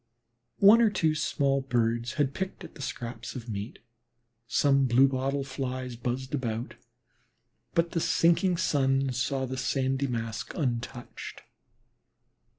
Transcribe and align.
One 0.57 0.81
or 0.81 0.89
two 0.89 1.13
small 1.13 1.61
birds 1.61 2.13
had 2.13 2.33
picked 2.33 2.63
at 2.63 2.73
the 2.73 2.81
scraps 2.81 3.35
of 3.35 3.47
meat, 3.47 3.77
some 4.47 4.85
blue 4.87 5.07
bottle 5.07 5.43
flies 5.43 5.95
buzzed 5.95 6.33
about, 6.33 6.73
but 7.75 7.91
the 7.91 7.99
sinking 7.99 8.57
sun 8.57 9.11
saw 9.11 9.45
the 9.45 9.57
sandy 9.57 10.07
mask 10.07 10.53
untouched. 10.55 11.43